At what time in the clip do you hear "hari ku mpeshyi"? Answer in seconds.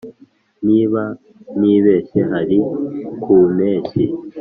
2.31-4.03